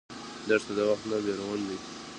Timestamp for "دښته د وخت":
0.47-1.03